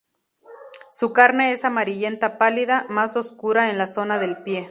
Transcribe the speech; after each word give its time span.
Su 0.89 1.13
carne 1.13 1.51
es 1.51 1.63
amarillenta 1.63 2.39
pálida, 2.39 2.87
más 2.89 3.15
oscura 3.15 3.69
en 3.69 3.77
la 3.77 3.85
zona 3.85 4.17
del 4.17 4.41
pie. 4.41 4.59